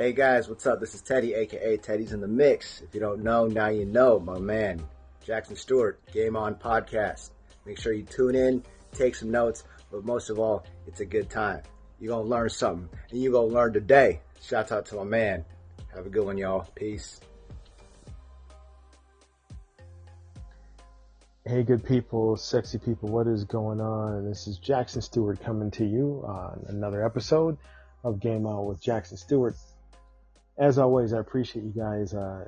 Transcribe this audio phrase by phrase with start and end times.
[0.00, 0.80] Hey guys, what's up?
[0.80, 2.80] This is Teddy, aka Teddy's in the Mix.
[2.80, 4.82] If you don't know, now you know, my man,
[5.26, 7.32] Jackson Stewart, Game On Podcast.
[7.66, 11.28] Make sure you tune in, take some notes, but most of all, it's a good
[11.28, 11.60] time.
[12.00, 14.22] You're gonna learn something, and you're gonna learn today.
[14.40, 15.44] Shout out to my man.
[15.94, 16.66] Have a good one, y'all.
[16.74, 17.20] Peace.
[21.44, 24.26] Hey, good people, sexy people, what is going on?
[24.26, 27.58] This is Jackson Stewart coming to you on another episode
[28.02, 29.54] of Game On with Jackson Stewart.
[30.58, 32.46] As always, I appreciate you guys uh,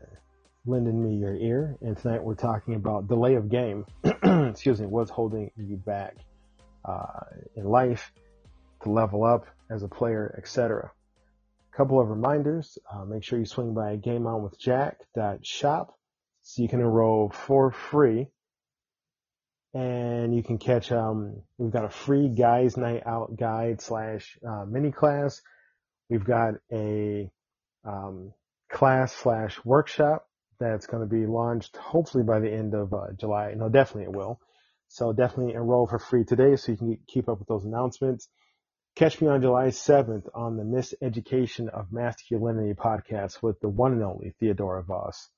[0.67, 1.77] lending me your ear.
[1.81, 3.87] And tonight we're talking about delay of game.
[4.05, 6.17] Excuse me, what's holding you back
[6.85, 7.21] uh,
[7.57, 8.13] in life
[8.83, 10.91] to level up as a player, etc.
[11.73, 12.77] A couple of reminders.
[12.93, 15.95] Uh, make sure you swing by GameOnWithJack.shop
[16.43, 18.29] so you can enroll for free
[19.75, 24.67] and you can catch um we've got a free guys night out guide slash uh,
[24.69, 25.41] mini class
[26.11, 27.31] we've got a
[27.85, 28.33] um,
[28.71, 30.27] class slash workshop
[30.59, 33.55] that's going to be launched hopefully by the end of uh, july.
[33.57, 34.41] No definitely it will.
[34.89, 38.29] So definitely enroll for free today so you can keep up with those announcements.
[38.95, 44.03] Catch me on july 7th on the miseducation of masculinity podcast with the one and
[44.03, 45.31] only theodora voss.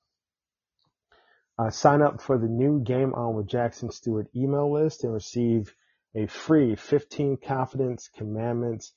[1.57, 5.73] Uh, sign up for the new Game On with Jackson Stewart email list and receive
[6.13, 8.91] a free 15 Confidence Commandments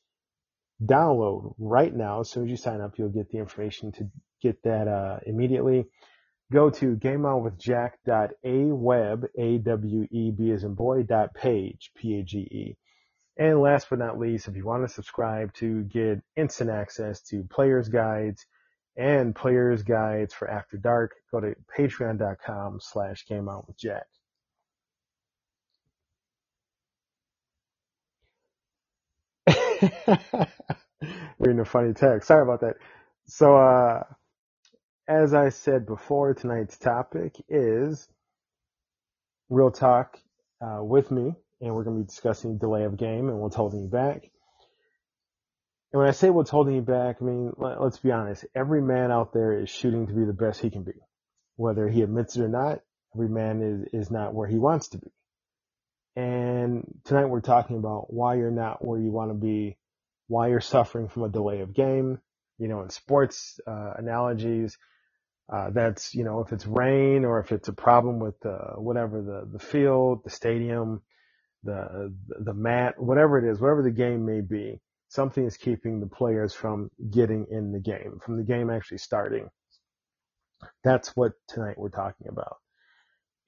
[0.84, 2.20] download right now.
[2.20, 4.08] As soon as you sign up, you'll get the information to
[4.42, 5.86] get that uh, immediately.
[6.50, 12.76] Go to gameonwithjack.aweb, A-W-E-B as in boy, dot page, P-A-G-E.
[13.36, 17.44] And last but not least, if you want to subscribe to get instant access to
[17.44, 18.46] players guides,
[18.98, 24.06] and players guides for After Dark, go to patreon.com slash game on with Jack.
[31.38, 32.28] Reading a funny text.
[32.28, 32.76] Sorry about that.
[33.26, 34.04] So, uh,
[35.08, 38.08] as I said before, tonight's topic is
[39.48, 40.18] real talk,
[40.60, 43.82] uh, with me, and we're going to be discussing delay of game and what's holding
[43.82, 44.30] you back.
[45.92, 48.44] And when I say what's holding you back, I mean, let, us be honest.
[48.54, 50.92] Every man out there is shooting to be the best he can be.
[51.56, 52.80] Whether he admits it or not,
[53.14, 53.62] every man
[53.92, 55.10] is, is not where he wants to be.
[56.18, 59.78] And tonight we're talking about why you're not where you want to be,
[60.26, 62.18] why you're suffering from a delay of game.
[62.58, 64.76] You know, in sports, uh, analogies,
[65.48, 69.22] uh, that's, you know, if it's rain or if it's a problem with, uh, whatever
[69.22, 71.02] the, the field, the stadium,
[71.62, 74.80] the, the mat, whatever it is, whatever the game may be
[75.10, 79.48] something is keeping the players from getting in the game, from the game actually starting.
[80.82, 82.56] That's what tonight we're talking about.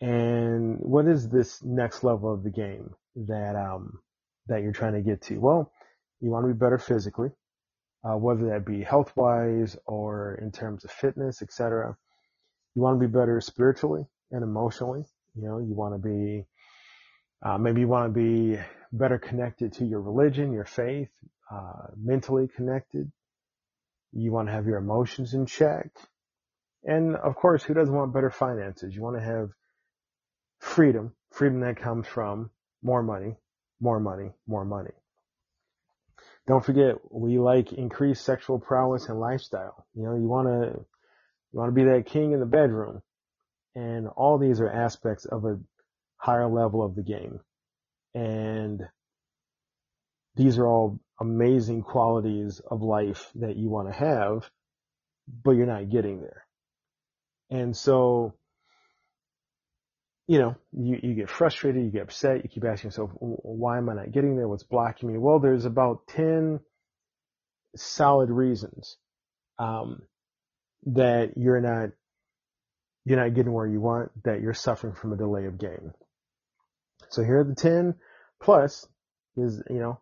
[0.00, 3.98] And what is this next level of the game that um,
[4.46, 5.38] that you're trying to get to?
[5.38, 5.72] Well,
[6.20, 7.30] you want to be better physically,
[8.04, 11.96] uh, whether that be health wise or in terms of fitness, etc.
[12.74, 15.04] You want to be better spiritually and emotionally.
[15.34, 16.46] You know, you want to be
[17.42, 18.58] uh, maybe you want to be
[18.92, 21.10] better connected to your religion, your faith,
[21.50, 23.10] uh, mentally connected.
[24.12, 25.90] You want to have your emotions in check.
[26.84, 28.94] And of course, who doesn't want better finances?
[28.94, 29.50] You want to have
[30.60, 32.50] freedom, freedom that comes from
[32.82, 33.36] more money,
[33.80, 34.92] more money, more money.
[36.46, 39.86] Don't forget, we like increased sexual prowess and lifestyle.
[39.94, 40.80] You know, you want to,
[41.52, 43.02] you want to be that king in the bedroom.
[43.74, 45.58] And all these are aspects of a
[46.16, 47.40] higher level of the game.
[48.14, 48.82] And
[50.34, 54.50] these are all amazing qualities of life that you want to have,
[55.44, 56.46] but you're not getting there.
[57.50, 58.34] And so,
[60.30, 63.88] you know, you, you get frustrated, you get upset, you keep asking yourself, why am
[63.88, 64.46] I not getting there?
[64.46, 65.18] What's blocking me?
[65.18, 66.60] Well, there's about 10
[67.74, 68.96] solid reasons
[69.58, 70.02] um,
[70.86, 71.90] that you're not
[73.04, 75.94] you're not getting where you want, that you're suffering from a delay of game.
[77.08, 77.96] So here are the 10
[78.40, 78.86] plus
[79.36, 80.00] is, you know,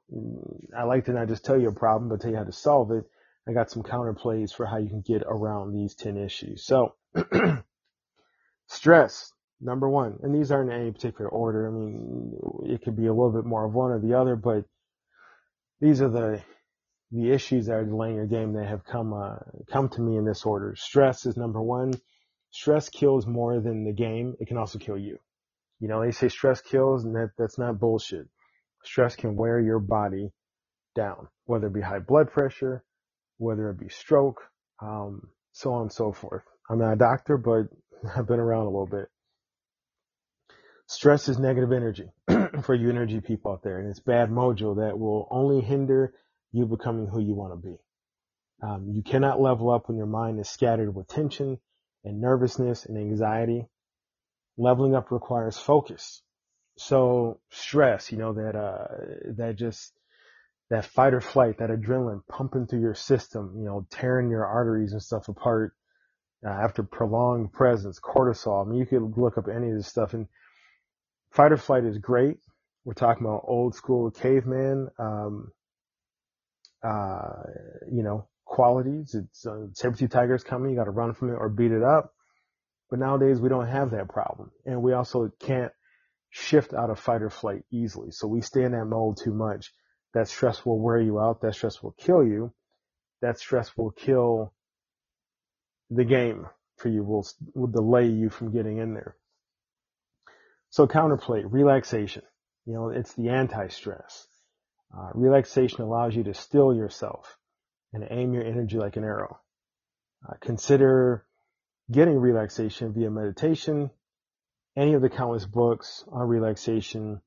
[0.77, 2.91] I like to not just tell you a problem, but tell you how to solve
[2.91, 3.05] it.
[3.49, 6.67] I got some counterplays for how you can get around these 10 issues.
[6.67, 6.97] So
[8.67, 11.69] stress, number one, and these aren't in any particular order.
[11.69, 12.33] I mean,
[12.65, 14.65] it could be a little bit more of one or the other, but
[15.81, 16.43] these are the
[17.11, 19.37] the issues that are delaying your game that have come uh,
[19.71, 20.75] come to me in this order.
[20.77, 21.93] Stress is number one.
[22.51, 24.35] Stress kills more than the game.
[24.41, 25.19] It can also kill you.
[25.81, 28.27] You know, they say stress kills, and that that's not bullshit.
[28.85, 30.31] Stress can wear your body
[30.95, 32.85] down, whether it be high blood pressure,
[33.39, 34.41] whether it be stroke,
[34.83, 36.43] um, so on and so forth.
[36.69, 37.69] I'm not a doctor, but
[38.17, 39.09] I've been around a little bit.
[40.89, 42.11] Stress is negative energy
[42.63, 46.15] for you energy people out there, and it's bad mojo that will only hinder
[46.51, 47.77] you becoming who you want to be.
[48.63, 51.59] Um, you cannot level up when your mind is scattered with tension
[52.05, 53.67] and nervousness and anxiety.
[54.57, 56.23] Leveling up requires focus.
[56.79, 58.87] So stress, you know, that, uh,
[59.37, 59.93] that just,
[60.71, 64.93] that fight or flight, that adrenaline pumping through your system, you know, tearing your arteries
[64.93, 65.75] and stuff apart
[66.47, 68.65] uh, after prolonged presence, cortisol.
[68.65, 70.29] I mean, you could look up any of this stuff and
[71.31, 72.39] fight or flight is great.
[72.85, 74.89] We're talking about old school caveman.
[74.99, 75.53] Um,
[76.83, 77.43] uh,
[77.91, 79.15] you know, qualities.
[79.15, 80.71] It's uh, saber-tooth tiger's coming.
[80.71, 82.13] You got to run from it or beat it up.
[82.91, 85.73] But nowadays we don't have that problem, and we also can't
[86.31, 88.11] shift out of fight or flight easily.
[88.11, 89.73] So we stay in that mode too much.
[90.15, 91.43] That stress will wear you out.
[91.43, 92.55] That stress will kill you.
[93.21, 94.55] That stress will kill
[95.91, 96.47] the game
[96.77, 97.05] for you.
[97.05, 99.17] Will will delay you from getting in there.
[100.71, 102.23] So counterplay, relaxation.
[102.67, 104.27] You know, it's the anti-stress.
[104.97, 107.37] Uh, relaxation allows you to still yourself
[107.93, 109.41] and aim your energy like an arrow.
[110.29, 111.25] Uh, consider
[111.91, 113.91] getting relaxation via meditation,
[114.77, 117.21] any of the countless books on relaxation,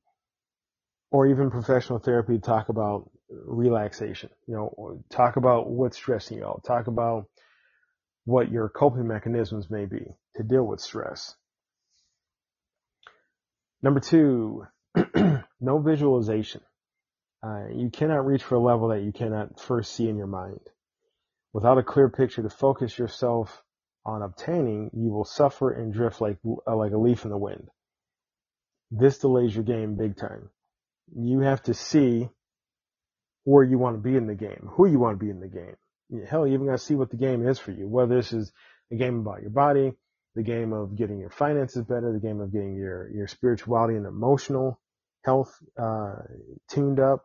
[1.12, 4.30] or even professional therapy to talk about relaxation.
[4.48, 6.64] You know, talk about what's stressing you out.
[6.66, 7.26] Talk about
[8.26, 10.06] what your coping mechanisms may be
[10.36, 11.36] to deal with stress.
[13.84, 14.66] Number two,
[15.60, 16.62] no visualization.
[17.44, 20.60] Uh, you cannot reach for a level that you cannot first see in your mind.
[21.54, 23.64] Without a clear picture to focus yourself
[24.06, 27.68] on obtaining, you will suffer and drift like uh, like a leaf in the wind.
[28.92, 30.50] This delays your game big time.
[31.16, 32.30] You have to see
[33.44, 35.48] where you want to be in the game, who you want to be in the
[35.48, 35.76] game.
[36.30, 37.88] Hell, you even got to see what the game is for you.
[37.88, 38.52] Whether this is
[38.92, 39.94] a game about your body,
[40.36, 44.06] the game of getting your finances better, the game of getting your your spirituality and
[44.06, 44.80] emotional
[45.24, 46.16] health uh,
[46.70, 47.24] tuned up,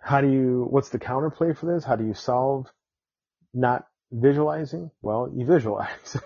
[0.00, 1.84] how do you, what's the counterplay for this?
[1.84, 2.66] How do you solve
[3.52, 4.90] not visualizing?
[5.02, 6.16] Well, you visualize.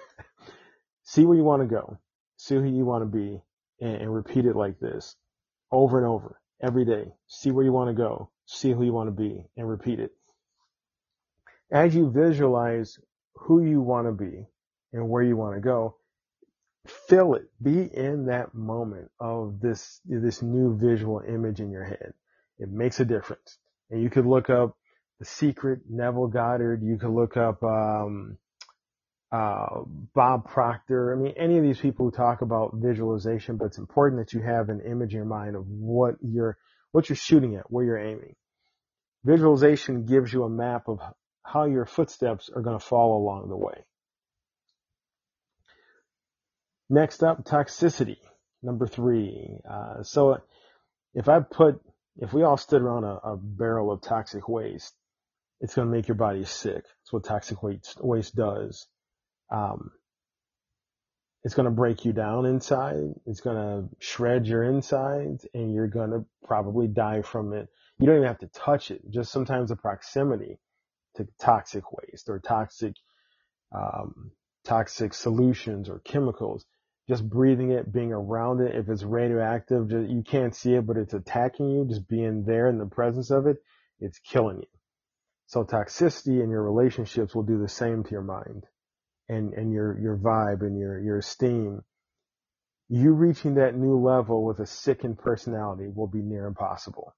[1.03, 1.99] See where you want to go.
[2.37, 3.41] See who you want to be
[3.81, 5.17] and, and repeat it like this
[5.71, 7.13] over and over every day.
[7.27, 8.31] See where you want to go.
[8.47, 10.13] See who you want to be and repeat it.
[11.73, 12.99] As you visualize
[13.35, 14.47] who you want to be
[14.93, 15.97] and where you want to go,
[17.09, 17.45] feel it.
[17.63, 22.13] Be in that moment of this, this new visual image in your head.
[22.59, 23.59] It makes a difference
[23.93, 24.77] and you could look up
[25.21, 26.83] The Secret, Neville Goddard.
[26.83, 28.39] You could look up um,
[29.31, 29.83] uh,
[30.15, 31.15] Bob Proctor.
[31.15, 34.43] I mean, any of these people who talk about visualization, but it's important that you
[34.43, 36.57] have an image in your mind of what you're
[36.91, 38.35] what you're shooting at, where you're aiming.
[39.25, 41.01] Visualization gives you a map of
[41.43, 43.85] how your footsteps are going to fall along the way.
[46.93, 48.19] Next up, toxicity.
[48.63, 49.57] Number three.
[49.69, 50.43] Uh, so
[51.15, 51.81] if I put
[52.19, 54.95] if we all stood around a, a barrel of toxic waste,
[55.63, 56.83] it's going to make your body sick.
[56.85, 58.87] That's what toxic waste, waste does.
[59.51, 59.93] Um,
[61.45, 63.15] it's going to break you down inside.
[63.25, 67.69] It's going to shred your insides and you're going to probably die from it.
[67.99, 69.01] You don't even have to touch it.
[69.09, 70.59] Just sometimes the proximity
[71.17, 72.97] to toxic waste or toxic,
[73.75, 74.33] um,
[74.65, 76.67] toxic solutions or chemicals
[77.09, 78.75] just breathing it, being around it.
[78.75, 81.87] If it's radioactive, just, you can't see it, but it's attacking you.
[81.89, 83.57] Just being there in the presence of it,
[84.01, 84.69] it's killing you.
[85.47, 88.65] So toxicity in your relationships will do the same to your mind
[89.29, 91.83] and, and your, your vibe and your, your esteem.
[92.89, 97.15] You reaching that new level with a sickened personality will be near impossible.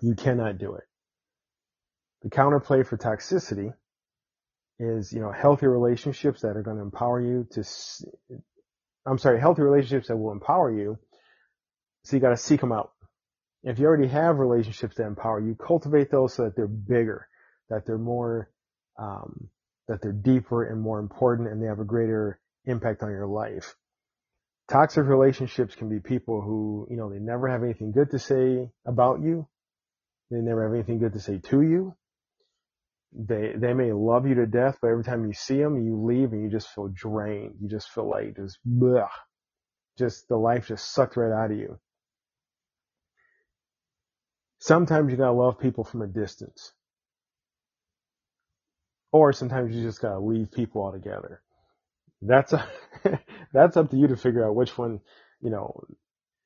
[0.00, 0.84] You cannot do it.
[2.22, 3.72] The counterplay for toxicity
[4.80, 7.64] is, you know, healthy relationships that are going to empower you to,
[9.06, 10.98] I'm sorry, healthy relationships that will empower you.
[12.04, 12.92] So you got to seek them out.
[13.62, 17.28] If you already have relationships that empower you, cultivate those so that they're bigger.
[17.70, 18.50] that they're more,
[18.98, 19.48] um,
[19.88, 23.76] that they're deeper and more important and they have a greater impact on your life.
[24.68, 28.70] Toxic relationships can be people who, you know, they never have anything good to say
[28.86, 29.48] about you.
[30.30, 31.94] They never have anything good to say to you.
[33.12, 36.32] They, they may love you to death, but every time you see them, you leave
[36.32, 37.56] and you just feel drained.
[37.60, 38.58] You just feel like just,
[39.98, 41.78] just the life just sucked right out of you.
[44.60, 46.72] Sometimes you gotta love people from a distance.
[49.12, 51.42] Or sometimes you just gotta leave people altogether.
[52.22, 52.68] That's a,
[53.52, 55.00] that's up to you to figure out which one,
[55.42, 55.82] you know,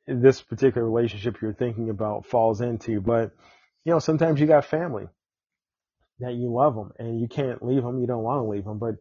[0.06, 3.00] this particular relationship you're thinking about falls into.
[3.00, 3.32] But,
[3.84, 5.08] you know, sometimes you got family
[6.20, 8.00] that you love them and you can't leave them.
[8.00, 8.96] You don't want to leave them, but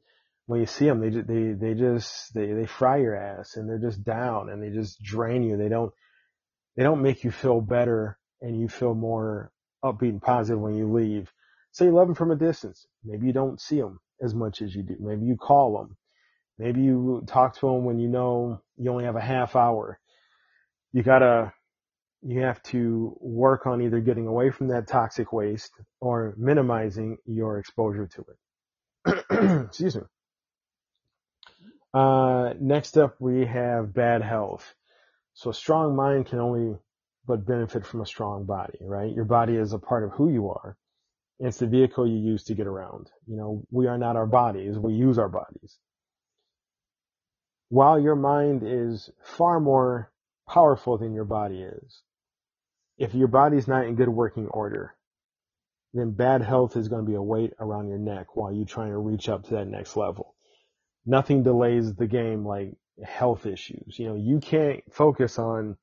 [0.46, 3.80] when you see them, they, they, they just, they, they fry your ass and they're
[3.80, 5.58] just down and they just drain you.
[5.58, 5.94] They don't,
[6.76, 9.52] they don't make you feel better and you feel more
[9.84, 11.32] upbeat and positive when you leave.
[11.72, 12.86] So you love them from a distance.
[13.04, 14.96] Maybe you don't see them as much as you do.
[15.00, 15.98] Maybe you call them.
[16.60, 20.00] Maybe you talk to them when you know you only have a half hour.
[20.92, 21.54] You gotta,
[22.26, 27.60] you have to work on either getting away from that toxic waste or minimizing your
[27.60, 28.26] exposure to
[29.08, 29.26] it.
[29.66, 30.04] Excuse me.
[31.94, 34.74] Uh, next up, we have bad health.
[35.34, 36.78] So a strong mind can only
[37.28, 39.14] but benefit from a strong body, right?
[39.14, 40.78] Your body is a part of who you are.
[41.40, 43.10] It's the vehicle you use to get around.
[43.28, 44.78] You know, we are not our bodies.
[44.78, 45.78] We use our bodies.
[47.70, 50.12] While your mind is far more
[50.48, 52.02] powerful than your body is,
[52.98, 54.96] if your body's not in good working order,
[55.94, 58.92] then bad health is going to be a weight around your neck while you're trying
[58.92, 60.36] to reach up to that next level.
[61.06, 63.98] Nothing delays the game like health issues.
[63.98, 65.78] You know, you can't focus on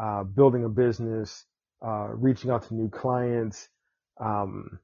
[0.00, 1.44] uh, building a business,
[1.84, 3.68] uh, reaching out to new clients,
[4.18, 4.78] um,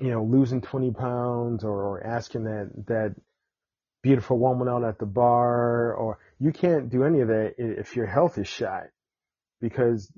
[0.00, 3.14] you know, losing 20 pounds or, or asking that, that
[4.02, 8.06] beautiful woman out at the bar or you can't do any of that if your
[8.06, 8.84] health is shot
[9.60, 10.10] because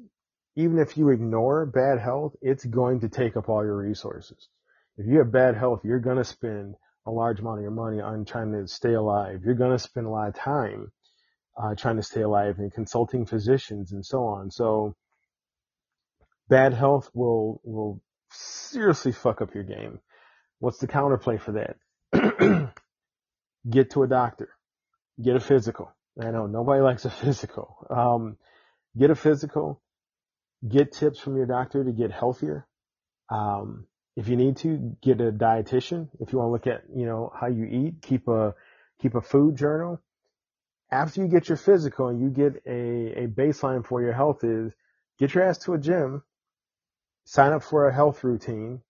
[0.57, 4.49] even if you ignore bad health, it's going to take up all your resources.
[4.97, 6.75] If you have bad health, you're going to spend
[7.07, 9.41] a large amount of your money on trying to stay alive.
[9.45, 10.93] You're going to spend a lot of time
[11.57, 14.51] uh, trying to stay alive and consulting physicians and so on.
[14.51, 14.95] So
[16.49, 20.01] bad health will, will seriously fuck up your game.
[20.59, 21.53] What's the counterplay for
[22.13, 22.73] that?
[23.71, 24.51] Get to a doctor.
[25.23, 25.93] Get a physical.
[26.21, 27.87] I know nobody likes a physical.
[27.91, 28.37] Um,
[28.97, 29.81] get a physical.
[30.67, 32.67] Get tips from your doctor to get healthier.
[33.31, 36.09] Um, if you need to, get a dietitian.
[36.21, 38.55] If you want to look at, you know, how you eat, keep a,
[39.01, 40.01] keep a food journal
[40.93, 44.73] after you get your physical and you get a, a baseline for your health is
[45.19, 46.23] get your ass to a gym,
[47.25, 48.83] sign up for a health routine,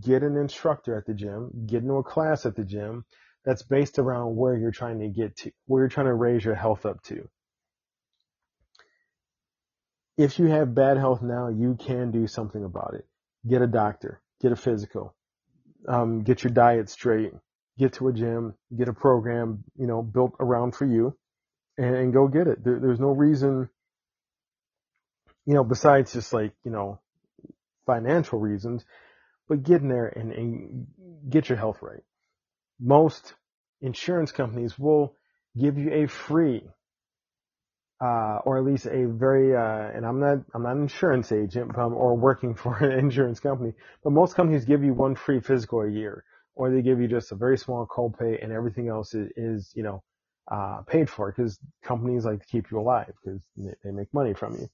[0.00, 3.04] get an instructor at the gym, get into a class at the gym
[3.44, 6.54] that's based around where you're trying to get to, where you're trying to raise your
[6.54, 7.28] health up to.
[10.20, 13.06] If you have bad health now, you can do something about it.
[13.48, 15.14] Get a doctor, get a physical,
[15.88, 17.32] um, get your diet straight,
[17.78, 21.16] get to a gym, get a program, you know, built around for you
[21.78, 22.62] and, and go get it.
[22.62, 23.70] There, there's no reason,
[25.46, 27.00] you know, besides just like, you know,
[27.86, 28.84] financial reasons,
[29.48, 30.86] but get in there and, and
[31.30, 32.04] get your health right.
[32.78, 33.32] Most
[33.80, 35.16] insurance companies will
[35.58, 36.62] give you a free,
[38.00, 41.72] uh, or at least a very, uh, and I'm not, I'm not an insurance agent,
[41.76, 45.90] or working for an insurance company, but most companies give you one free physical a
[45.90, 49.72] year, or they give you just a very small copay and everything else is, is
[49.74, 50.02] you know,
[50.50, 54.54] uh, paid for because companies like to keep you alive because they make money from
[54.54, 54.68] you.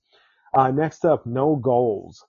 [0.55, 2.25] Uh, next up, no goals.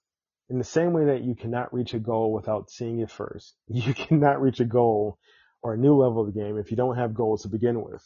[0.49, 3.93] In the same way that you cannot reach a goal without seeing it first, you
[3.93, 5.17] cannot reach a goal
[5.61, 8.03] or a new level of the game if you don't have goals to begin with.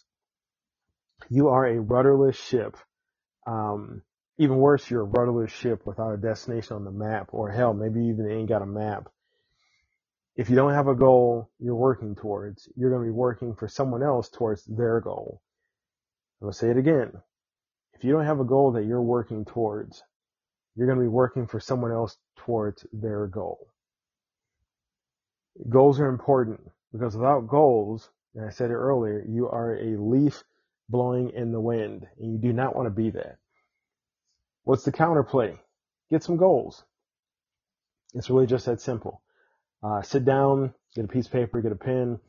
[1.30, 2.78] You are a rudderless ship.
[3.48, 4.02] Um,
[4.38, 8.04] even worse, you're a rudderless ship without a destination on the map, or hell, maybe
[8.04, 9.10] you even ain't got a map
[10.36, 13.68] if you don't have a goal you're working towards, you're going to be working for
[13.68, 15.42] someone else towards their goal.
[16.40, 17.12] I'm going to say it again.
[17.94, 20.04] If you don't have a goal that you're working towards,
[20.76, 23.68] you're going to be working for someone else towards their goal.
[25.70, 26.62] Goals are important
[26.94, 30.44] because without goals, and I said it earlier, you are a leaf
[30.92, 33.38] blowing in the wind and you do not want to be that.
[34.64, 35.58] What's the counterplay?
[36.12, 36.84] Get some goals.
[38.14, 39.22] It's really just that simple.
[39.82, 42.20] Uh, sit down, get a piece of paper, get a pen,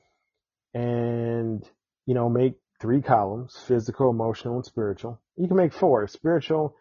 [0.72, 1.68] and,
[2.06, 5.20] you know, make three columns, physical, emotional, and spiritual.
[5.36, 6.76] You can make four, spiritual,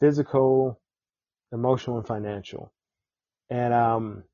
[0.00, 0.80] physical,
[1.52, 2.72] emotional, and financial.
[3.48, 4.24] And, um,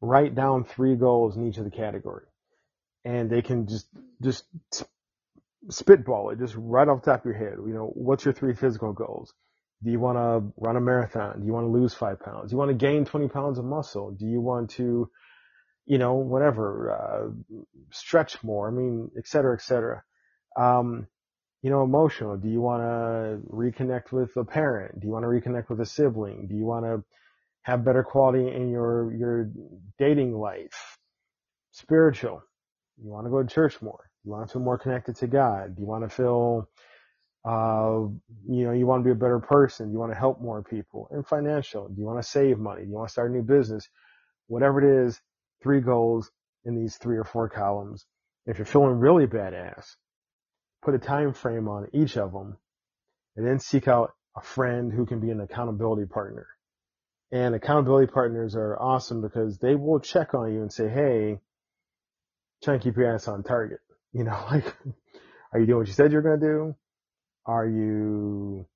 [0.00, 2.26] write down three goals in each of the category.
[3.04, 3.88] And they can just,
[4.22, 4.44] just
[5.70, 7.58] spitball it, just right off the top of your head.
[7.58, 9.32] You know, what's your three physical goals?
[9.82, 11.40] Do you want to run a marathon?
[11.40, 12.50] Do you want to lose five pounds?
[12.50, 14.10] Do you want to gain 20 pounds of muscle?
[14.12, 15.10] Do you want to,
[15.84, 17.56] you know, whatever, uh,
[17.90, 18.68] stretch more?
[18.68, 20.02] I mean, et cetera, et cetera.
[20.56, 21.06] Um,
[21.62, 22.36] you know, emotional.
[22.36, 25.00] Do you want to reconnect with a parent?
[25.00, 26.46] Do you want to reconnect with a sibling?
[26.48, 27.04] Do you want to
[27.62, 29.50] have better quality in your, your
[29.98, 30.96] dating life?
[31.72, 32.42] Spiritual.
[33.02, 34.10] You want to go to church more.
[34.26, 35.76] You want to feel more connected to God.
[35.76, 36.68] Do you want to feel,
[37.48, 38.08] uh,
[38.48, 39.92] you know, you want to be a better person.
[39.92, 41.88] You want to help more people and financial.
[41.88, 42.82] Do you want to save money?
[42.82, 43.88] Do you want to start a new business?
[44.48, 45.20] Whatever it is,
[45.62, 46.28] three goals
[46.64, 48.04] in these three or four columns.
[48.46, 49.94] If you're feeling really badass,
[50.82, 52.56] put a time frame on each of them,
[53.36, 56.48] and then seek out a friend who can be an accountability partner.
[57.30, 61.38] And accountability partners are awesome because they will check on you and say, Hey,
[62.64, 63.78] try to keep your ass on target.
[64.12, 64.64] You know, like,
[65.52, 66.74] are you doing what you said you're going to do?
[67.46, 68.66] Are you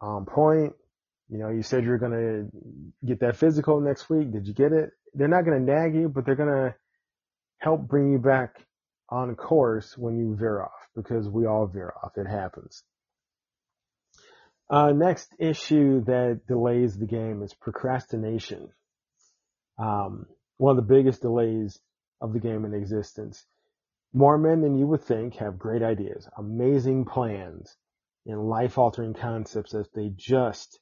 [0.00, 0.74] on point?
[1.28, 4.32] You know, you said you're going to get that physical next week.
[4.32, 4.90] Did you get it?
[5.12, 6.74] They're not going to nag you, but they're going to
[7.58, 8.64] help bring you back
[9.10, 12.12] on course when you veer off because we all veer off.
[12.16, 12.82] It happens.
[14.70, 18.68] Uh, next issue that delays the game is procrastination.
[19.78, 20.26] Um,
[20.58, 21.78] one of the biggest delays
[22.20, 23.44] of the game in existence.
[24.12, 27.76] More men than you would think have great ideas, amazing plans,
[28.26, 30.80] and life altering concepts that they just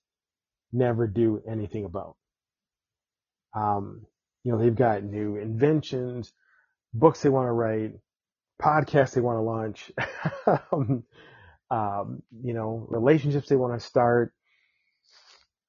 [0.72, 2.16] never do anything about.
[3.54, 4.06] Um,
[4.44, 6.32] you know, they've got new inventions,
[6.94, 7.92] books they want to write,
[8.62, 9.92] podcasts they want to launch,
[10.72, 11.02] um,
[11.70, 14.32] um, you know, relationships they want to start,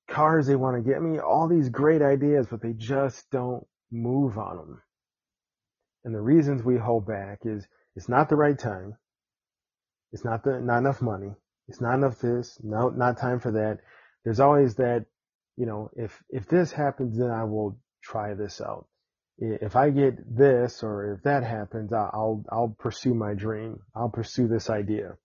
[0.10, 0.97] cars they want to get.
[0.97, 4.81] I mean, all these great ideas, but they just don't move on them.
[6.07, 7.67] And the reasons we hold back is
[7.97, 8.95] it's not the right time.
[10.13, 11.35] It's not the, not enough money.
[11.67, 12.57] It's not enough this.
[12.63, 13.79] No, not time for that.
[14.23, 15.05] There's always that,
[15.57, 18.87] you know, if, if this happens, then I will try this out
[19.37, 23.81] if I get this or if that happens, I'll, I'll pursue my dream.
[23.95, 25.17] I'll pursue this idea.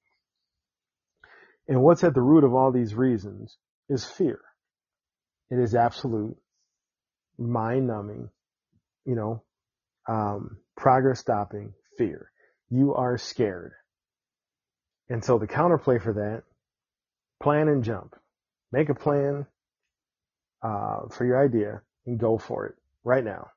[1.67, 3.57] And what's at the root of all these reasons
[3.89, 4.41] is fear.
[5.51, 6.37] It is absolute,
[7.39, 8.29] mind numbing,
[9.07, 9.43] you know,
[10.09, 12.31] um, progress stopping fear.
[12.71, 13.73] You are scared.
[15.09, 16.45] And so the counterplay for that,
[17.43, 18.15] plan and jump.
[18.71, 19.47] Make a plan,
[20.63, 23.49] uh, for your idea and go for it right now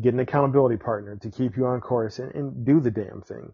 [0.00, 3.52] get an accountability partner to keep you on course and, and do the damn thing.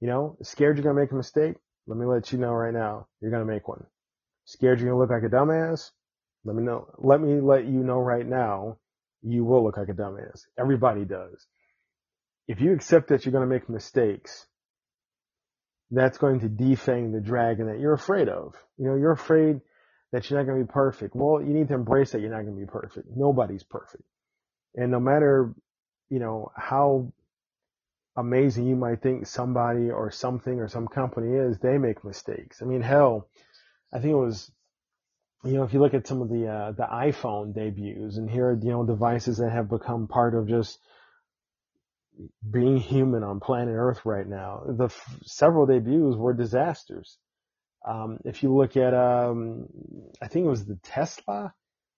[0.00, 1.56] You know, scared you're going to make a mistake?
[1.86, 3.84] Let me let you know right now, you're going to make one.
[4.44, 5.90] Scared you're going to look like a dumbass?
[6.44, 8.78] Let me know, let me let you know right now,
[9.22, 10.42] you will look like a dumbass.
[10.58, 11.46] Everybody does.
[12.48, 14.46] If you accept that you're going to make mistakes,
[15.90, 18.54] that's going to defang the dragon that you're afraid of.
[18.78, 19.60] You know, you're afraid
[20.12, 21.14] that you're not going to be perfect.
[21.14, 23.08] Well, you need to embrace that you're not going to be perfect.
[23.14, 24.04] Nobody's perfect.
[24.74, 25.54] And no matter
[26.10, 27.12] you know, how
[28.16, 32.60] amazing you might think somebody or something or some company is, they make mistakes.
[32.60, 33.28] I mean, hell,
[33.94, 34.50] I think it was,
[35.44, 38.50] you know, if you look at some of the, uh, the iPhone debuts and here
[38.50, 40.78] are, you know, devices that have become part of just
[42.48, 47.16] being human on planet Earth right now, the f- several debuts were disasters.
[47.86, 49.66] Um, if you look at, um,
[50.20, 51.54] I think it was the Tesla,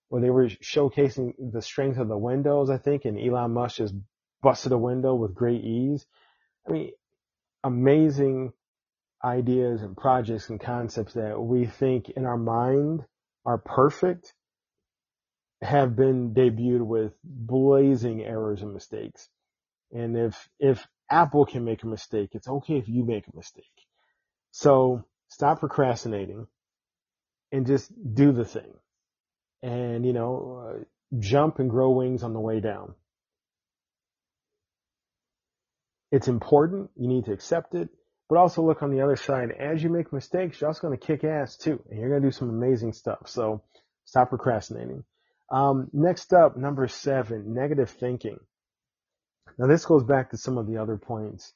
[0.09, 3.95] when they were showcasing the strength of the windows, I think, and Elon Musk just
[4.43, 6.07] busted a window with great ease.
[6.69, 6.91] I mean,
[7.65, 8.53] amazing
[9.25, 13.05] ideas and projects and concepts that we think in our mind
[13.45, 14.35] are perfect
[15.63, 19.29] have been debuted with blazing errors and mistakes.
[19.93, 23.65] And if, if Apple can make a mistake, it's okay if you make a mistake.
[24.51, 26.47] So stop procrastinating
[27.53, 28.73] and just do the thing
[29.63, 30.85] and, you know, uh,
[31.19, 32.95] jump and grow wings on the way down.
[36.11, 36.91] It's important.
[36.97, 37.89] You need to accept it,
[38.29, 39.51] but also look on the other side.
[39.51, 42.29] As you make mistakes, you're also going to kick ass too, and you're going to
[42.29, 43.29] do some amazing stuff.
[43.29, 43.63] So
[44.05, 45.05] stop procrastinating.
[45.51, 48.39] Um, next up, number seven, negative thinking.
[49.59, 51.53] Now this goes back to some of the other points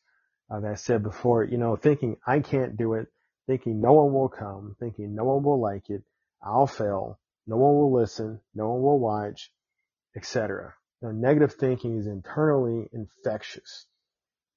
[0.51, 1.45] uh, that I said before.
[1.45, 3.07] You know, thinking I can't do it,
[3.47, 6.03] thinking no one will come, thinking no one will like it,
[6.43, 8.41] I'll fail, no one will listen.
[8.55, 9.53] No one will watch,
[10.17, 10.75] etc.
[11.01, 13.87] Now, negative thinking is internally infectious.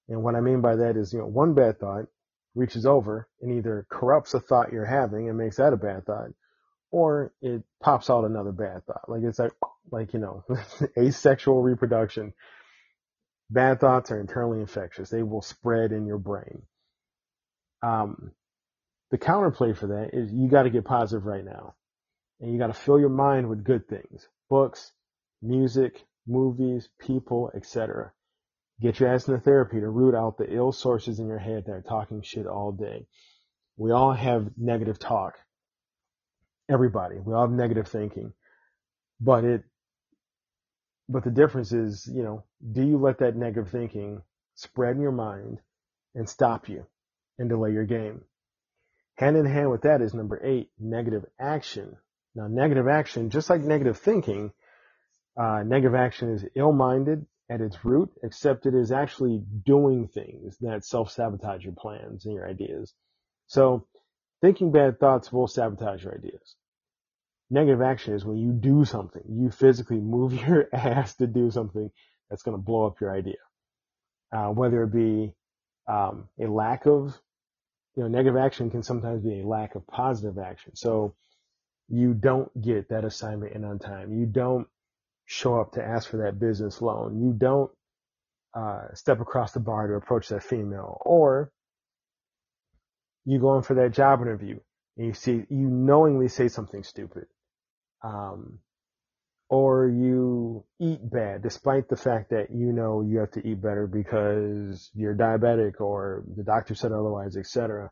[0.10, 2.08] And what I mean by that is, you know, one bad thought
[2.56, 6.30] reaches over and either corrupts a thought you're having and makes that a bad thought,
[6.91, 9.08] or it pops out another bad thought.
[9.08, 9.54] Like it's like,
[9.91, 10.43] like, you know,
[10.98, 12.34] asexual reproduction.
[13.52, 15.10] Bad thoughts are internally infectious.
[15.10, 16.63] They will spread in your brain.
[17.84, 18.32] Um,
[19.12, 21.76] the counterplay for that is you got to get positive right now
[22.39, 24.91] and you got to fill your mind with good things, books,
[25.41, 28.12] music, movies, people, etc.
[28.82, 31.72] Get your ass into therapy to root out the ill sources in your head that
[31.72, 33.08] are talking shit all day.
[33.78, 35.38] We all have negative talk.
[36.70, 37.18] Everybody.
[37.20, 38.34] We all have negative thinking.
[39.20, 39.63] But it,
[41.10, 44.22] but the difference is, you know, do you let that negative thinking
[44.56, 45.60] spread in your mind
[46.15, 46.86] and stop you
[47.38, 48.22] and delay your game?
[49.15, 51.98] Hand in hand with that is number eight, negative action.
[52.36, 54.54] Now, negative action, just like negative thinking,
[55.36, 60.85] uh, negative action is ill-minded at its root, except it is actually doing things that
[60.85, 62.93] self-sabotage your plans and your ideas.
[63.47, 63.88] So
[64.41, 66.55] thinking bad thoughts will sabotage your ideas.
[67.49, 71.89] Negative action is when you do something, you physically move your ass to do something
[72.29, 73.38] that's going to blow up your idea.
[74.31, 75.33] Uh, whether it be
[75.88, 77.19] um, a lack of,
[77.95, 80.75] you know, negative action can sometimes be a lack of positive action.
[80.75, 81.15] So
[81.88, 84.13] you don't get that assignment in on time.
[84.13, 84.67] You don't
[85.30, 87.22] show up to ask for that business loan.
[87.22, 87.70] You don't
[88.56, 91.52] uh, step across the bar to approach that female, or
[93.26, 94.60] you go in for that job interview
[94.98, 97.28] and you see you knowingly say something stupid,
[98.04, 98.58] um,
[99.50, 103.86] or you eat bad despite the fact that you know you have to eat better
[103.86, 107.92] because you're diabetic or the doctor said otherwise, etc.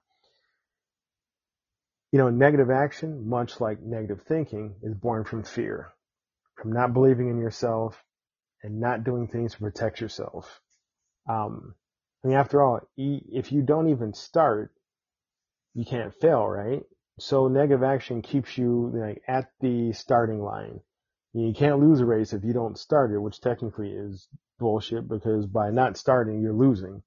[2.12, 5.93] You know, negative action, much like negative thinking, is born from fear
[6.67, 8.03] from not believing in yourself
[8.62, 10.60] and not doing things to protect yourself.
[11.30, 11.75] Um,
[12.21, 14.73] I mean, after all, if you don't even start,
[15.73, 16.82] you can't fail, right?
[17.19, 20.82] So negative action keeps you like at the starting line.
[21.32, 24.27] You can't lose a race if you don't start it, which technically is
[24.60, 27.01] bullshit because by not starting, you're losing.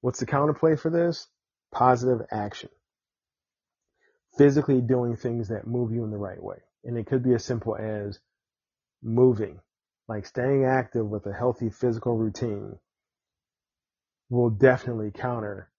[0.00, 1.28] What's the counterplay for this?
[1.70, 2.70] Positive action.
[4.38, 6.62] Physically doing things that move you in the right way.
[6.84, 8.18] And it could be as simple as
[9.02, 9.60] moving,
[10.08, 12.78] like staying active with a healthy physical routine
[14.30, 15.70] will definitely counter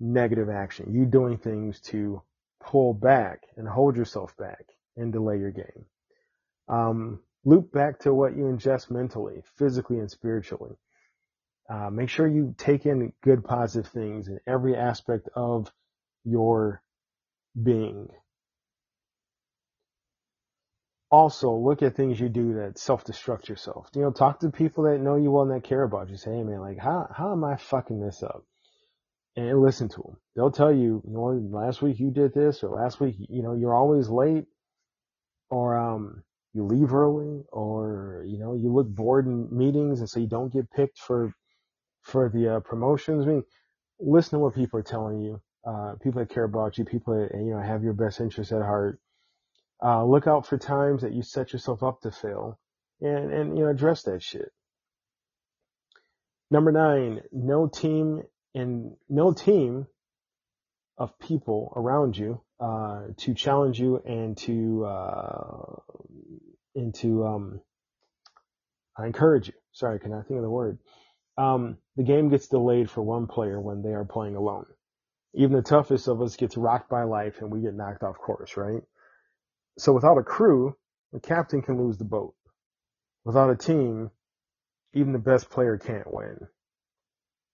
[0.00, 0.92] negative action.
[0.92, 2.22] You doing things to
[2.60, 4.64] pull back and hold yourself back
[4.96, 5.84] and delay your game.
[6.68, 10.76] Um, loop back to what you ingest mentally, physically, and spiritually.
[11.68, 15.72] Uh, make sure you take in good positive things in every aspect of
[16.24, 16.82] your
[17.60, 18.08] being.
[21.12, 23.88] Also, look at things you do that self-destruct yourself.
[23.94, 26.16] You know, talk to people that know you well and that care about you.
[26.16, 28.44] Say, hey man, like, how, how am I fucking this up?
[29.34, 30.16] And listen to them.
[30.36, 33.54] They'll tell you, you know, last week you did this or last week, you know,
[33.54, 34.44] you're always late
[35.50, 40.20] or, um, you leave early or, you know, you look bored in meetings and so
[40.20, 41.32] you don't get picked for,
[42.02, 43.26] for the uh, promotions.
[43.26, 43.44] I mean,
[43.98, 45.40] listen to what people are telling you.
[45.66, 48.62] Uh, people that care about you, people that, you know, have your best interests at
[48.62, 49.00] heart
[49.82, 52.58] uh, look out for times that you set yourself up to fail
[53.00, 54.50] and, and, you know, address that shit.
[56.50, 58.22] Number nine, no team
[58.54, 59.86] and no team
[60.98, 65.76] of people around you, uh, to challenge you and to, uh,
[66.74, 67.60] and to, um,
[68.98, 69.54] encourage you.
[69.72, 70.78] Sorry, I cannot think of the word.
[71.38, 74.66] Um, the game gets delayed for one player when they are playing alone.
[75.32, 78.56] Even the toughest of us gets rocked by life and we get knocked off course,
[78.56, 78.82] right?
[79.78, 80.76] So without a crew,
[81.12, 82.34] the captain can lose the boat.
[83.24, 84.10] Without a team,
[84.94, 86.38] even the best player can't win.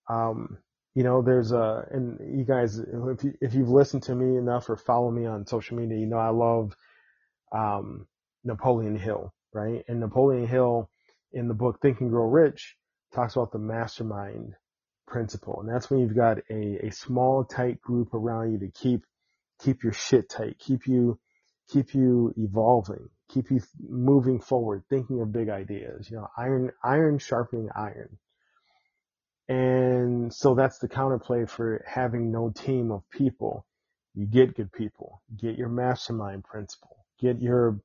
[0.09, 0.59] Um,
[0.95, 4.71] you know, there's a, and you guys, if you, if you've listened to me enough
[4.71, 6.75] or follow me on social media, you know, I love,
[7.53, 8.07] um,
[8.45, 9.85] Napoleon Hill, right?
[9.89, 10.89] And Napoleon Hill
[11.33, 12.77] in the book Think and Grow Rich
[13.15, 14.55] talks about the mastermind
[15.07, 15.61] principle.
[15.61, 19.05] And that's when you've got a, a small, tight group around you to keep,
[19.63, 21.19] keep your shit tight, keep you
[21.69, 27.19] keep you evolving, keep you moving forward, thinking of big ideas, you know, iron, iron
[27.19, 28.19] sharpening iron.
[29.49, 33.67] And so that's the counterplay for having no team of people.
[34.15, 37.81] You get good people, get your mastermind principle, get your,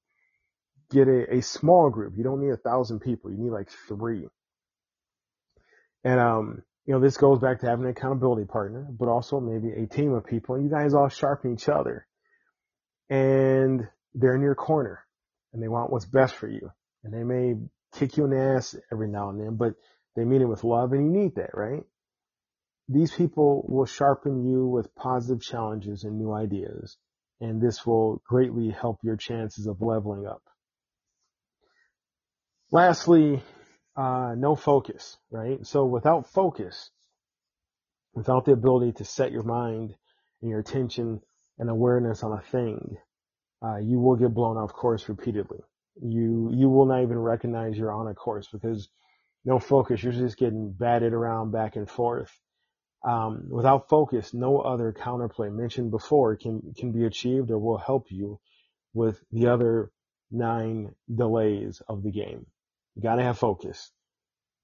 [0.89, 2.13] get a, a small group.
[2.17, 3.32] You don't need a thousand people.
[3.32, 4.28] You need like three.
[6.04, 9.72] And, um, you know, this goes back to having an accountability partner, but also maybe
[9.72, 10.60] a team of people.
[10.60, 12.08] You guys all sharpen each other
[13.12, 15.06] and they're in your corner
[15.54, 16.71] and they want what's best for you.
[17.04, 17.56] And they may
[17.93, 19.74] kick you in the ass every now and then, but
[20.15, 21.84] they mean it with love and you need that, right?
[22.88, 26.97] These people will sharpen you with positive challenges and new ideas
[27.41, 30.41] and this will greatly help your chances of leveling up.
[32.71, 33.43] Lastly,
[33.97, 35.65] uh, no focus, right?
[35.65, 36.91] So without focus,
[38.13, 39.95] without the ability to set your mind
[40.41, 41.21] and your attention
[41.59, 42.97] and awareness on a thing,
[43.63, 45.59] uh, you will get blown off course repeatedly.
[46.01, 48.89] You you will not even recognize you're on a course because
[49.43, 50.03] no focus.
[50.03, 52.31] You're just getting batted around back and forth.
[53.03, 58.11] Um, without focus, no other counterplay mentioned before can can be achieved or will help
[58.11, 58.39] you
[58.93, 59.91] with the other
[60.31, 62.45] nine delays of the game.
[62.95, 63.91] You gotta have focus.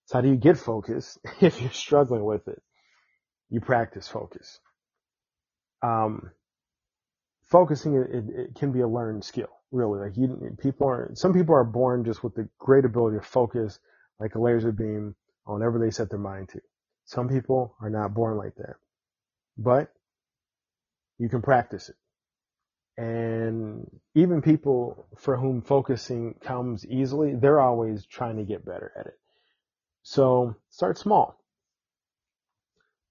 [0.05, 2.61] So how do you get focus if you're struggling with it?
[3.49, 4.59] You practice focus.
[5.81, 6.31] Um,
[7.49, 9.99] focusing it, it, it, can be a learned skill, really.
[9.99, 13.79] Like you, people are, some people are born just with the great ability to focus
[14.19, 16.61] like a laser beam on whatever they set their mind to.
[17.05, 18.75] Some people are not born like that,
[19.57, 19.91] but
[21.17, 21.95] you can practice it.
[22.99, 29.05] And even people for whom focusing comes easily, they're always trying to get better at
[29.05, 29.19] it.
[30.01, 31.39] So start small.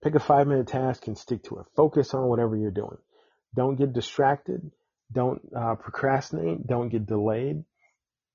[0.02, 1.66] Pick a five minute task and stick to it.
[1.76, 2.98] Focus on whatever you're doing.
[3.56, 4.70] Don't get distracted.
[5.10, 6.66] Don't uh, procrastinate.
[6.66, 7.64] Don't get delayed.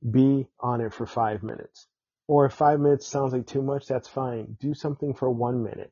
[0.09, 1.87] Be on it for five minutes.
[2.27, 4.57] Or if five minutes sounds like too much, that's fine.
[4.59, 5.91] Do something for one minute.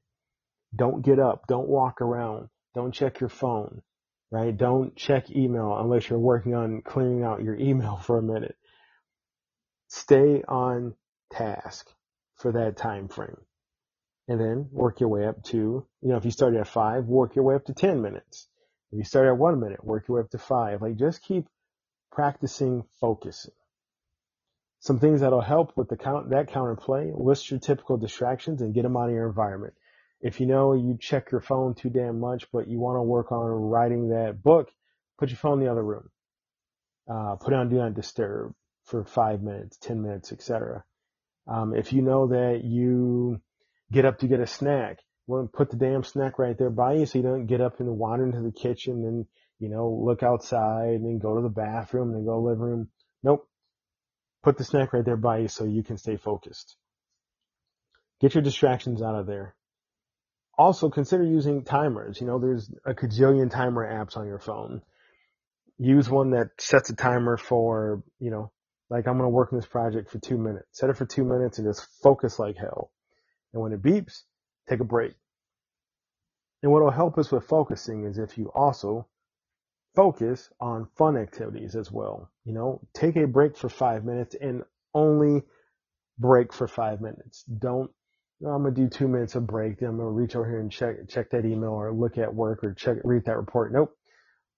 [0.76, 1.48] Don't get up.
[1.48, 2.50] Don't walk around.
[2.74, 3.82] Don't check your phone,
[4.32, 4.56] right?
[4.56, 8.56] Don't check email unless you're working on clearing out your email for a minute.
[9.90, 10.96] Stay on
[11.32, 11.88] task
[12.38, 13.38] for that time frame
[14.28, 17.36] and then work your way up to, you know, if you started at five, work
[17.36, 18.48] your way up to 10 minutes.
[18.92, 20.82] If you start at one minute, work your way up to five.
[20.82, 21.48] Like just keep
[22.12, 23.54] practicing focusing.
[24.80, 28.84] Some things that'll help with the count, that counterplay, list your typical distractions and get
[28.84, 29.74] them out of your environment.
[30.22, 33.32] If you know you check your phone too damn much, but you want to work
[33.32, 34.70] on writing that book,
[35.18, 36.10] put your phone in the other room.
[37.10, 38.54] Uh, put it on do not disturb
[38.86, 40.84] for five minutes, 10 minutes, etc.
[41.48, 43.42] Um, if you know that you
[43.92, 45.00] get up to get a snack,
[45.30, 48.00] well, put the damn snack right there by you so you don't get up and
[48.00, 49.28] wander into the kitchen and,
[49.60, 52.48] you know, look outside and then go to the bathroom and then go to the
[52.48, 52.88] living room.
[53.22, 53.48] Nope.
[54.42, 56.78] Put the snack right there by you so you can stay focused.
[58.20, 59.54] Get your distractions out of there.
[60.58, 62.20] Also consider using timers.
[62.20, 64.82] You know, there's a cajillion timer apps on your phone.
[65.78, 68.52] Use one that sets a timer for, you know,
[68.90, 70.66] like I'm going to work on this project for two minutes.
[70.72, 72.90] Set it for two minutes and just focus like hell.
[73.54, 74.24] And when it beeps,
[74.70, 75.14] take a break.
[76.62, 79.08] And what will help us with focusing is if you also
[79.96, 82.30] focus on fun activities as well.
[82.46, 85.44] You know, take a break for five minutes and only
[86.18, 87.44] break for five minutes.
[87.44, 87.90] Don't,
[88.46, 89.80] I'm to do two minutes of break.
[89.80, 92.64] Then I'm to reach over here and check, check that email or look at work
[92.64, 93.74] or check, read that report.
[93.74, 93.96] Nope.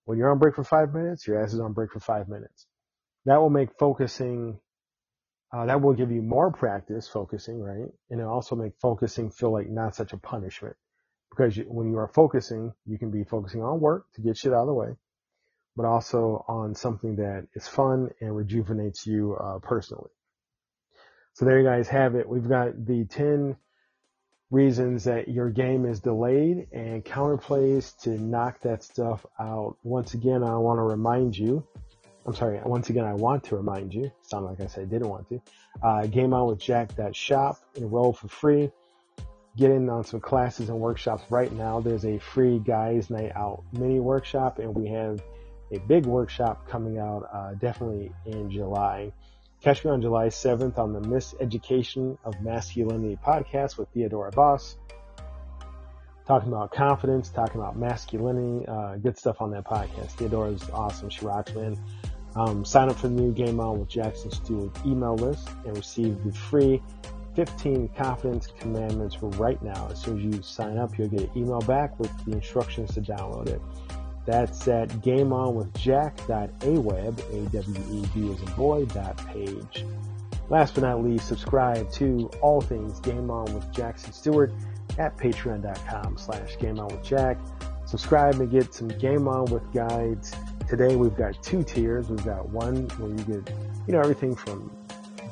[0.06, 2.66] When you're on break for five minutes, your ass is on break for five minutes.
[3.26, 4.60] That will make focusing
[5.54, 7.90] uh, that will give you more practice focusing, right?
[8.10, 10.76] And it also make focusing feel like not such a punishment
[11.30, 14.54] because you, when you are focusing, you can be focusing on work to get shit
[14.54, 14.96] out of the way,
[15.76, 20.10] but also on something that is fun and rejuvenates you uh, personally.
[21.34, 22.28] So there you guys have it.
[22.28, 23.56] We've got the 10
[24.52, 29.78] reasons that your game is delayed and counterplays to knock that stuff out.
[29.84, 31.66] Once again, I want to remind you
[32.26, 35.10] I'm sorry, once again, I want to remind you, sound like I said I didn't
[35.10, 35.42] want to,
[35.82, 38.72] uh, game on with Jack that Jack.shop, enroll for free,
[39.58, 41.80] get in on some classes and workshops right now.
[41.80, 45.22] There's a free guys night out mini workshop and we have
[45.72, 49.12] a big workshop coming out, uh, definitely in July.
[49.62, 54.78] Catch me on July 7th on the Miseducation of Masculinity podcast with Theodora Boss
[56.32, 60.12] talking about confidence, talking about masculinity, uh, good stuff on that podcast.
[60.12, 61.10] Theodora is awesome.
[61.10, 61.78] She rocks, man.
[62.36, 66.24] Um, sign up for the new Game On with Jackson Stewart email list and receive
[66.24, 66.82] the free
[67.36, 69.90] 15 confidence commandments right now.
[69.92, 73.02] As soon as you sign up, you'll get an email back with the instructions to
[73.02, 73.62] download it.
[74.26, 79.86] That's at gameonwithjack.aweb, A-W-E-B as a boy, dot page.
[80.50, 84.52] Last but not least, subscribe to all things Game On with Jackson Stewart
[84.98, 87.38] at patreon.com slash game on with Jack.
[87.86, 90.34] Subscribe and get some game on with guides.
[90.72, 92.08] Today we've got two tiers.
[92.08, 93.54] We've got one where you get,
[93.88, 94.72] you know, everything from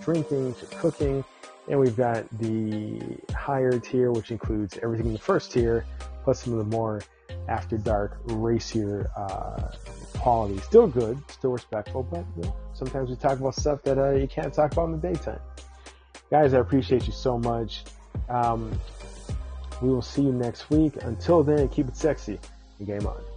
[0.01, 1.23] drinking to cooking.
[1.69, 2.99] And we've got the
[3.33, 5.85] higher tier, which includes everything in the first tier,
[6.25, 7.01] plus some of the more
[7.47, 9.71] after dark, racier, uh,
[10.17, 10.59] quality.
[10.59, 14.27] Still good, still respectful, but you know, sometimes we talk about stuff that uh, you
[14.27, 15.39] can't talk about in the daytime.
[16.29, 17.85] Guys, I appreciate you so much.
[18.27, 18.77] Um,
[19.81, 21.01] we will see you next week.
[21.03, 22.37] Until then, keep it sexy
[22.79, 23.28] and game on.